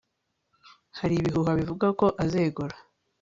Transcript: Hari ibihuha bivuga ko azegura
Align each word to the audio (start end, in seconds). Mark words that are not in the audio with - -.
Hari 0.99 1.13
ibihuha 1.17 1.51
bivuga 1.59 1.87
ko 1.99 2.05
azegura 2.23 2.75